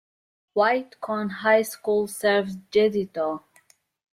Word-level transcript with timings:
White 0.55 0.99
Cone 0.99 1.29
High 1.29 1.61
School 1.61 2.07
serves 2.07 2.57
Jeddito. 2.71 3.43